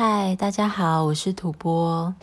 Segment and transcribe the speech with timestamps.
[0.00, 2.14] 嗨，大家好，我是土波。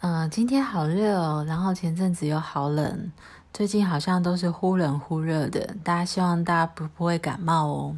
[0.00, 3.12] 嗯，今天好热哦，然后前阵子又好冷，
[3.52, 5.76] 最近好像都是忽冷忽热的。
[5.84, 7.96] 大家希望大家不不会感冒哦。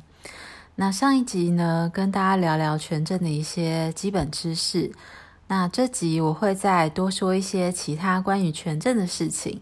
[0.75, 4.93] 那上一集呢，跟大家聊聊权证的一些基本知识。
[5.47, 9.59] 那这集我会再多说一些其他关于权证的事情。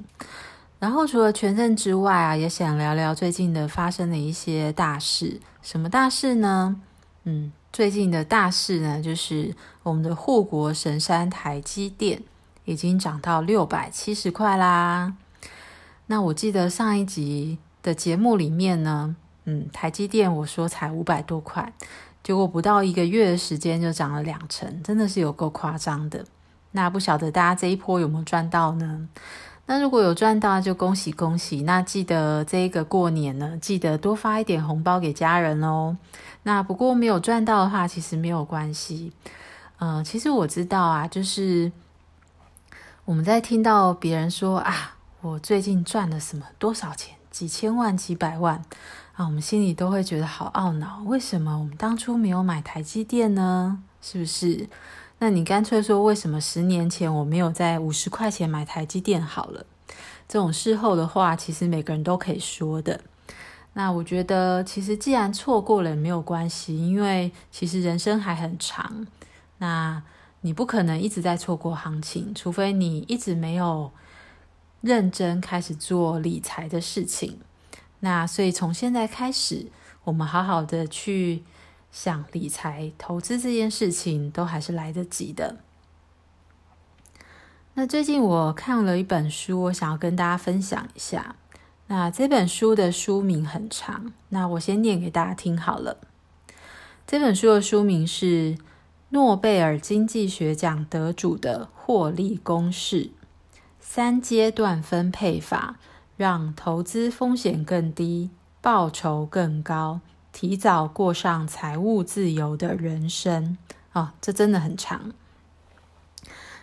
[0.80, 5.40] 然后除了权证之外啊，也想聊聊最近的发生的一些大事。
[5.62, 6.80] 什么大事呢？
[7.24, 7.52] 嗯。
[7.72, 12.22] 最近的大事呢，就是我们的护国神山台积电
[12.66, 15.14] 已经涨到六百七十块啦。
[16.08, 21.72] 那我记得上一集的节目里面呢，嗯，台积电我说才五百多块，
[22.22, 26.22] 结果不到一个月的时间就涨了两成，真的是有够夸张的。
[26.72, 29.08] 那不晓得大家这一波有没有赚到呢？
[29.66, 31.62] 那如果有赚到，就恭喜恭喜。
[31.62, 35.96] 那记得这一个过年呢，记得多发一点红包给家人哦。
[36.42, 39.12] 那不过没有赚到的话，其实没有关系。
[39.78, 41.70] 嗯，其实我知道啊，就是
[43.04, 48.56] 我们在听到别人说啊，我最近赚了什么多少钱，几千万、几百万
[49.14, 51.02] 啊，我们心里都会觉得好懊恼。
[51.06, 53.82] 为什么我们当初没有买台积电呢？
[54.02, 54.68] 是不是？
[55.22, 59.64] 那你干脆说，为什么十年前我没有在五十块钱买台积电好了？
[60.26, 63.00] 这种事后的话，其实每个人都可以说的。
[63.74, 69.06] 那我觉得，其实既然错过了也没有关系，因为其实人生还很长。
[69.58, 70.02] 那
[70.40, 73.92] 你不可能一直在错过行情，除非你一直没有
[74.80, 77.38] 认真开始做理财的事情。
[78.00, 79.70] 那所以从现在开始，
[80.02, 81.44] 我们好好的去。
[81.92, 85.58] 想理财投资这件事情都还是来得及的。
[87.74, 91.36] 那最近我看了一本书，我想要跟大家分享一下。
[91.88, 95.98] 那这本书的书名很长，那我先念给大家听好了。
[97.06, 98.54] 这本书的书名是
[99.10, 103.10] 《诺贝尔经济学奖得主的获利公式：
[103.78, 105.76] 三阶段分配法，
[106.16, 108.30] 让投资风险更低，
[108.62, 110.00] 报酬更高。
[110.32, 113.58] 提早过上财务自由的人生
[113.92, 115.12] 啊，这真的很长。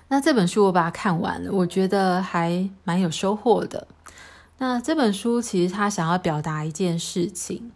[0.07, 3.87] 那这本书我把它看完了，我觉得还蛮有收获的。
[4.57, 7.71] 那这本书其实他想要表达一件事情，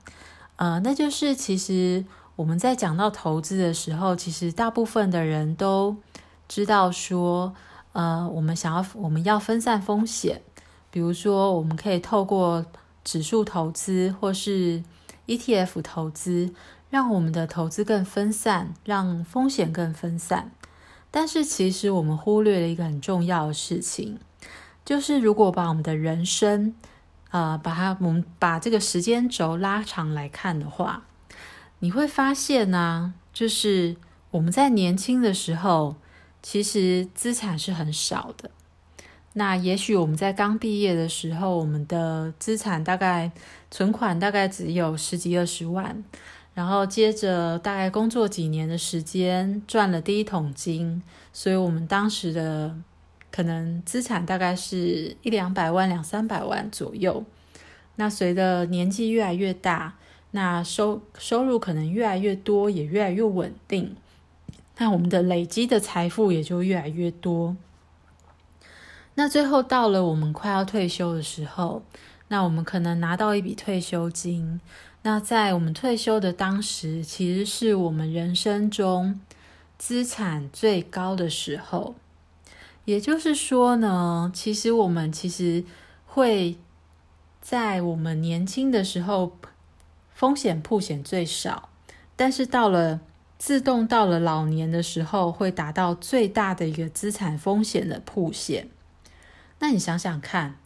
[0.55, 2.03] 呃，那就是其实
[2.35, 5.95] 我们在讲到投资的时候，其实大部分的人都
[6.47, 7.53] 知道说，
[7.91, 10.41] 呃，我们想要我们要分散风险，
[10.89, 12.65] 比如说我们可以透过
[13.03, 14.83] 指数投资或是。
[15.28, 16.53] ETF 投资
[16.89, 20.51] 让我们的投资更分散，让风险更分散。
[21.09, 24.17] 但是，其实我们忽略了一个很重要的事情，
[24.83, 26.73] 就是如果把我们的人生，
[27.29, 31.03] 呃，把它我们把这个时间轴拉长来看的话，
[31.79, 33.95] 你会发现呢，就是
[34.31, 35.95] 我们在年轻的时候，
[36.41, 38.50] 其实资产是很少的。
[39.33, 43.31] 那也许我们在刚毕业的时候，我们的资产大概
[43.71, 46.03] 存款大概只有十几二十万，
[46.53, 51.01] 然后接着大概工作几年的时间赚了第一桶金，
[51.31, 52.75] 所以我们当时的
[53.31, 57.23] 可能资产大概是一两百万、两三百万左右。
[57.95, 59.95] 那随着年纪越来越大，
[60.29, 63.95] 那收收入可能越来越多，也越来越稳定，
[64.77, 67.55] 那我们的累积的财富也就越来越多。
[69.16, 71.84] 那最后到了我们快要退休的时候，
[72.29, 74.59] 那我们可能拿到一笔退休金。
[75.03, 79.19] 那在我们退休的当时，其实是我们人生中
[79.78, 81.96] 资产最高的时候。
[82.85, 85.63] 也就是说呢，其实我们其实
[86.06, 86.57] 会
[87.40, 89.38] 在我们年轻的时候
[90.13, 91.69] 风险铺险最少，
[92.16, 93.00] 但是到了
[93.38, 98.69] 自动到了老年的时候，会达到最大的一个资产风险的铺险。
[99.63, 100.57] 那你想想看，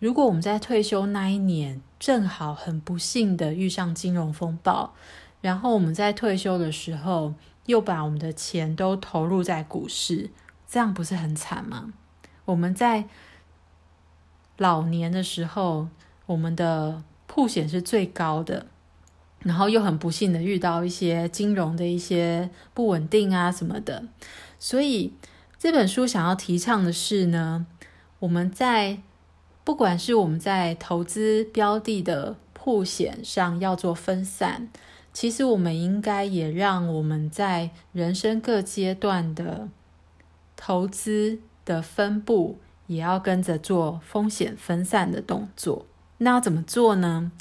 [0.00, 4.92] 如果我们在退休那一年正好很不幸的遇上金融风暴，
[5.40, 7.34] 然后我们在退休的时候
[7.66, 10.30] 又把我们的钱都投入在股市，
[10.68, 11.92] 这样不是很惨吗？
[12.44, 13.04] 我们在
[14.56, 15.86] 老年的时候，
[16.26, 18.66] 我们的铺险是最高的，
[19.44, 24.02] 然后又很不幸的遇到一些金融的一些不稳定啊什么的，
[24.58, 25.14] 所以
[25.56, 27.66] 这本书想要提倡的是呢。
[28.20, 28.98] 我们在
[29.64, 34.68] 不管是我们在投资标的的铺险上要做分散，
[35.12, 39.68] 其实我们应该也让我们在人生各阶段的
[40.56, 45.86] 投资的分布也要跟着做风险分散的动作。
[46.18, 47.32] 那要怎么做呢？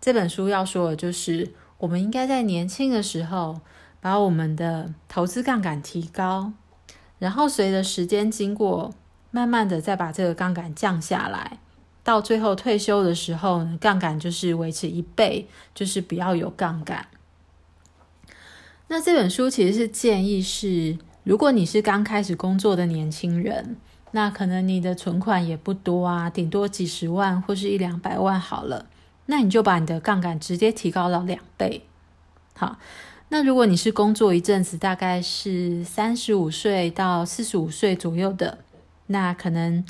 [0.00, 3.60] 这本书要说的就是，我们应该在年轻的时候
[4.00, 6.52] 把我们的投资杠杆提高，
[7.18, 8.92] 然后随着时间经过，
[9.34, 11.58] 慢慢的再把这个杠杆降下来，
[12.04, 17.08] 到最后退休的时候呢，杠杆就是维持一倍，就是不要有杠杆。
[18.86, 23.76] 那这本书其实是建议是，如果你是刚开始工作的年轻人，
[24.12, 28.86] 那可能你的存款也不多啊，顶多几十万或是一两百万好了，
[29.26, 31.82] 那你就把你的杠杆直接提高到两倍，
[32.54, 32.78] 好。
[33.30, 38.58] 那如果你是工作一阵子，大概是三十五岁到四十五岁左右的，
[39.06, 39.84] 那可能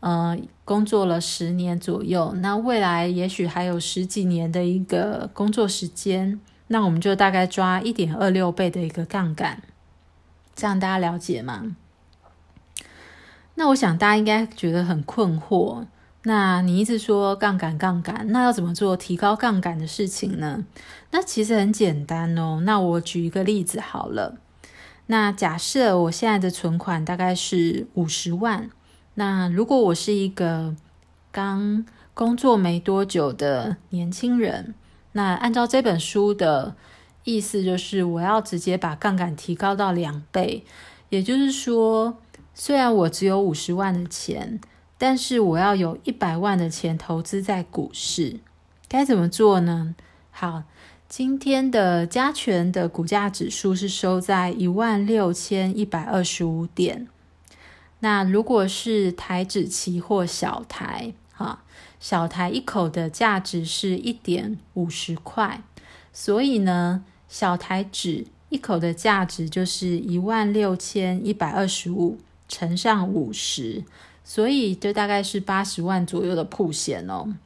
[0.00, 9.62] 呃工作了十年左右，那未来也许还有十几年的一个工作时间，那我们就大概抓一点二六倍的一个杠杆，
[10.54, 11.76] 这样大家了解吗？
[13.56, 15.86] 那我想大家应该觉得很困惑。
[16.26, 20.64] 那你一直说杠杆杠杆，那要怎么做提高杠杆的事情呢？
[21.10, 22.62] 那其实很简单哦。
[22.64, 24.38] 那我举一个例子好了。
[25.06, 28.70] 那假设我现在的存款大概是五十万，
[29.14, 30.74] 那如果我是一个
[31.30, 31.84] 刚
[32.14, 34.74] 工作没多久的年轻人，
[35.12, 36.74] 那按照这本书的
[37.24, 40.64] 意思，就是我要直接把杠杆提高到两倍，
[41.08, 42.18] 也就是说，
[42.54, 44.60] 虽然我只有五十万的钱。
[44.96, 48.38] 但是我要有一百万的钱投资在股市，
[48.88, 49.96] 该怎么做呢？
[50.30, 50.62] 好，
[51.16, 57.06] 今天的加权的股价指数是收在一万六千一百二十五点。
[58.00, 61.62] 那如果是台指期货小台，哈，
[62.00, 65.62] 小台一口的价值是一点五十块，
[66.12, 72.18] 所以呢，小台指一口的价值就是一万六千一百二十五
[72.48, 73.84] 乘上五十。
[74.24, 77.36] 所以就大概是八十万左右的铺险哦。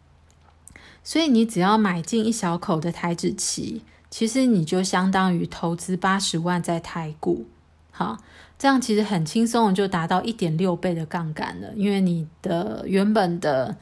[1.09, 7.47] 所以你只要买进一小口的台指期，其实你就相当于投资八十万在台股。
[7.91, 8.19] 好，
[8.59, 13.79] 这样其实很轻松就达到一点六倍的杠杆了，因为你的原本的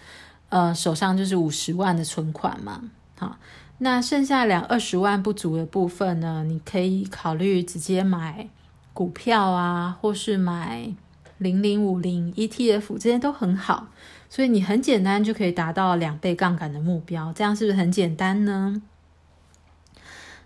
[0.50, 2.80] 呃手上就是五十万的存款嘛。
[3.18, 3.36] 好，
[3.78, 8.48] 那剩下两二十万不足的部分呢，你可以考虑直接买
[8.92, 10.94] 股票啊，或是买。
[11.38, 13.88] 零零五零 ETF 这些都很好，
[14.30, 18.82] 所以你很简单就可以达到两倍杠杆的目标，这样是不是很简单呢？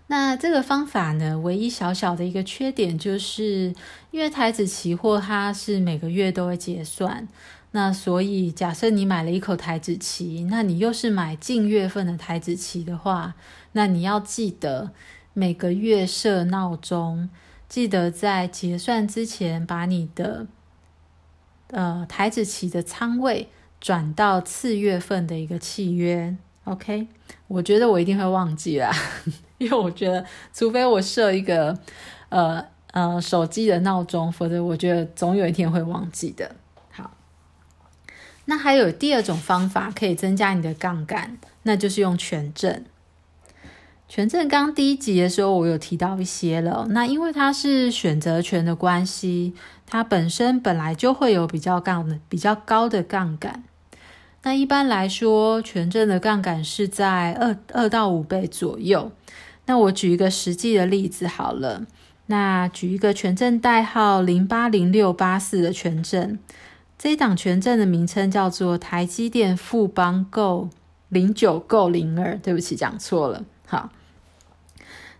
[0.07, 3.73] 那这个方法呢，唯一小小的一个缺点就是，
[4.11, 7.25] 因为台子期货它是每个月都会结算，
[7.71, 13.35] 那所以假设你买了一口台子期，那你又是买近月份的台子期的话，
[13.71, 14.91] 那你要记得
[15.33, 17.29] 每个月设闹钟，
[17.69, 20.47] 记得在结算之前把你的。
[21.71, 23.47] 呃，台子期的仓位
[23.79, 26.35] 转到次月份的一个契约
[26.65, 27.07] ，OK？
[27.47, 28.91] 我觉得我一定会忘记啦，
[29.57, 31.77] 因为我觉得，除非我设一个
[32.29, 36.55] 呃呃手机的闹钟，否则我觉得总有一天会忘记的。
[36.91, 37.11] 好，
[38.45, 42.83] 那还有第二种方法可以增加你的杠杆，那就是用权证。
[44.13, 46.85] 权证刚第一集的时候，我有提到一些了。
[46.89, 49.53] 那因为它是选择权的关系，
[49.87, 53.63] 它本身本来就会有比较杠的、比较高的杠杆。
[54.43, 59.13] 那一般来说，权证的杠杆是在二二到五倍左右。
[59.67, 61.83] 那我举一个实际的例子好了。
[62.25, 66.37] 那举一个权证代号零八零六八四的权证，
[66.97, 70.67] 这一档权证的名称叫做台积电富邦购
[71.07, 72.35] 零九购零二。
[72.35, 73.45] 对不起，讲错了。
[73.65, 73.89] 好。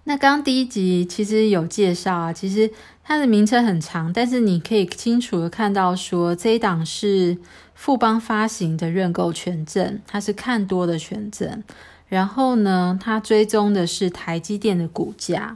[0.03, 2.72] 那刚第一集其实有介绍啊，其实
[3.03, 7.38] 它的名称很长，但是你可以清楚的看到说这一档是
[7.75, 11.63] 富邦发行的认购权证，它是看多的权证。
[12.08, 15.55] 然后呢，它追踪的是台积电的股价。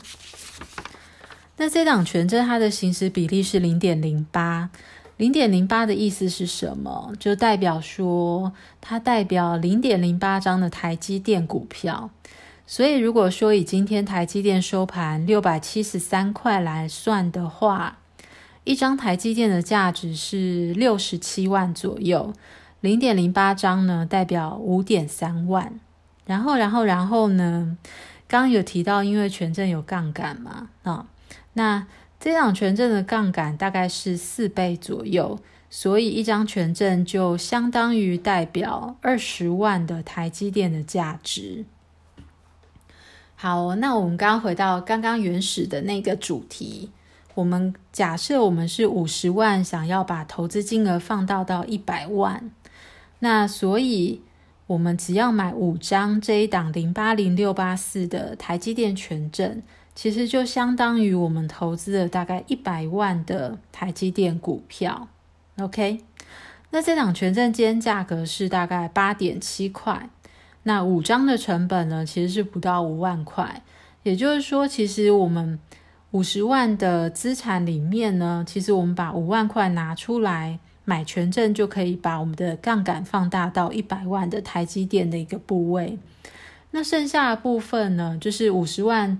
[1.57, 4.69] 那这档权证它的行使比例是零点零八，
[5.17, 7.11] 零点零八的意思是什么？
[7.19, 12.11] 就代表说它代表零点零八张的台积电股票。
[12.67, 17.99] 所以，如果说以今天台积电收盘六百七十三块来算的话，
[18.63, 22.33] 一张台积电的价值是六十七万左右，
[22.81, 25.79] 零点零八张呢代表五点三万。
[26.25, 27.77] 然后，然后，然后呢？
[28.27, 31.05] 刚刚有提到，因为权证有杠杆嘛，啊，
[31.53, 31.85] 那
[32.19, 35.37] 这张权证的杠杆大概是四倍左右，
[35.69, 41.65] 所以一张权证就相当于代表二十万的台积电的价值。
[43.45, 46.89] 好，那我们刚刚回到刚刚原始的那个主题，
[47.35, 52.49] 我们假设我们是五十万，想要把投资金额放到到一百万，
[53.19, 54.19] 那所以
[54.65, 59.61] 我们只要买五张这一档零八零六八四的台积电权证，
[59.93, 65.07] 其实就相当于我们投资了大概一百万的台积电股票。
[65.59, 65.99] OK，
[66.71, 70.09] 那这档权证今天价格是大概八点七块，
[70.67, 73.63] 那五张的成本呢，其实是不到五万块。
[74.03, 75.59] 也就是说，其实我们
[76.11, 85.97] 五十万的资产里面呢，其实我们把五万块拿出来买权证，就可以把我们的杠杆放大到一百万的台积电的一个部位。
[86.71, 89.17] 那剩下的部分呢，就是五十万。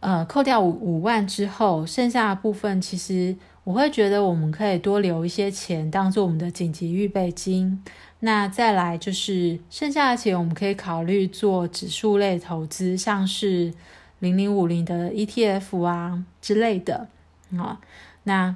[0.00, 7.82] 呃，扣掉五五万之后，剩下的部分其实我会觉得我们可以多留一些钱，当做我们的紧急预备金。
[8.20, 13.72] 那再来就是剩下的钱，我们可以考虑做指数类投资，像是
[14.20, 17.08] 零零五零的 ETF 啊之类的
[17.56, 17.80] 啊。
[18.24, 18.54] 那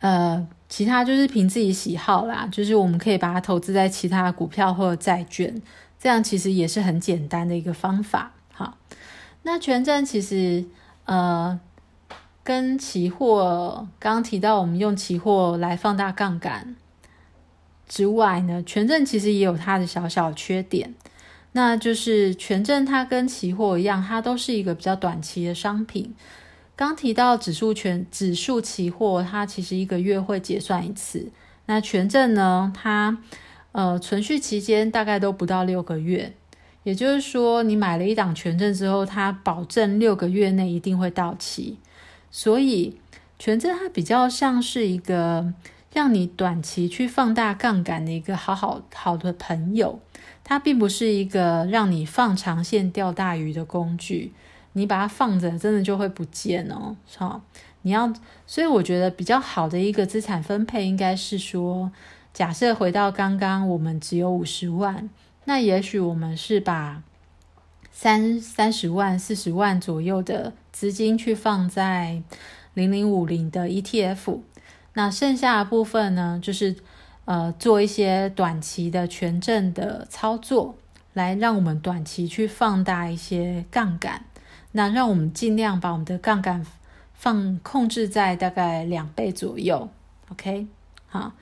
[0.00, 5.60] 呃，其他就是凭自己喜好啦，就是我们可以把它投资在其他股票或者债券，
[5.98, 8.32] 这样其实也是很简单的一个方法。
[8.52, 8.78] 好。
[9.44, 10.64] 那权证其实，
[11.04, 11.58] 呃，
[12.44, 16.76] 跟期货刚刚提到，我们用期货来放大杠杆
[17.86, 20.94] 之外呢，权证其实也有它的小小缺点。
[21.52, 26.14] 那就是权证它跟期货一样，它都是一个比较短期的商品。
[26.74, 31.30] 刚提到指数权指数期货，它其实一个月会结算一次。
[31.66, 33.18] 那权证呢，它
[33.72, 36.32] 呃存续期间大概都不到六个月。
[36.84, 41.78] 也就是说，你买了一档权证之后，它保证六个月内一定会到期，
[42.32, 42.98] 所以
[43.38, 45.54] 权证它比较像是一个
[45.92, 50.00] 让你短期去放大杠杆的一个好好好的朋友，
[50.42, 54.32] 它并不是一个让你放长线钓大鱼的工具。
[54.72, 56.96] 你把它放着，真的就会不见哦。
[57.18, 57.42] 好，
[57.82, 58.10] 你要，
[58.46, 61.92] 所以我觉得比较好的一个资产分配应该是说，
[62.32, 65.10] 假设回到刚刚，我们只有五十万。
[65.44, 67.02] 那也许我们是把
[67.90, 72.22] 三三十万、四十万左右的资金去放在
[72.74, 74.40] 零零五零的 ETF，
[74.94, 76.74] 那剩下的部分呢，就是
[77.26, 80.74] 呃做一些短期的权证的操作，
[81.12, 84.24] 来让我们短期去放大一些杠杆，
[84.72, 86.66] 那让我们尽量把我们的杠杆
[87.14, 89.88] 放控制在大概两倍左右。
[90.30, 90.66] OK，
[91.08, 91.32] 好，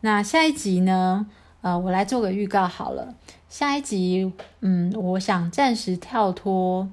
[0.00, 1.26] 那下一集呢？
[1.60, 3.14] 呃，我来做个预告好了。
[3.48, 6.90] 下一集，嗯，我想暂时跳脱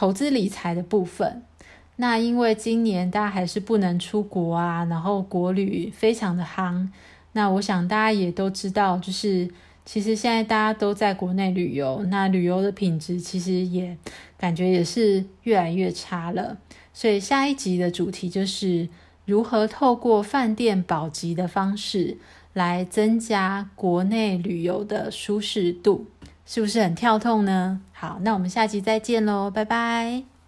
[0.00, 1.42] 投资理财的部分。
[1.96, 6.88] 那因为今年大家还是不能出国啊，然后国旅非常的夯。
[7.32, 9.46] 那我想大家也都知道，就是
[9.84, 13.94] 其实现在大家都在国内旅游，那旅游的品质其实也
[14.38, 16.56] 感觉也是越来越差了。
[16.94, 18.88] 所以下一集的主题就是
[19.26, 22.16] 如何透过饭店保级的方式。
[22.52, 26.06] 来增加国内旅游的舒适度，
[26.44, 27.80] 是不是很跳痛呢？
[28.00, 30.39] 好，那我们下期再见喽，拜拜。